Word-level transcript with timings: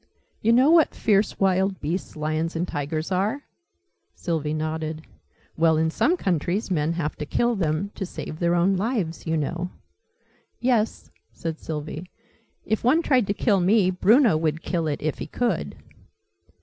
"You 0.41 0.51
know 0.51 0.71
what 0.71 0.95
fierce 0.95 1.39
wild 1.39 1.79
beasts 1.79 2.15
lions 2.15 2.55
and 2.55 2.67
tigers 2.67 3.11
are?" 3.11 3.43
Sylvie 4.15 4.51
nodded. 4.55 5.03
"Well, 5.57 5.77
in 5.77 5.91
some 5.91 6.17
countries 6.17 6.71
men 6.71 6.93
have 6.93 7.15
to 7.17 7.25
kill 7.27 7.53
them, 7.53 7.91
to 7.93 8.03
save 8.03 8.39
their 8.39 8.55
own 8.55 8.75
lives, 8.75 9.27
you 9.27 9.37
know." 9.37 9.69
"Yes," 10.59 11.11
said 11.31 11.59
Sylvie: 11.59 12.09
"if 12.65 12.83
one 12.83 13.03
tried 13.03 13.27
to 13.27 13.35
kill 13.35 13.59
me, 13.59 13.91
Bruno 13.91 14.37
would 14.37 14.63
kill 14.63 14.87
it 14.87 15.03
if 15.03 15.19
he 15.19 15.27
could." 15.27 15.75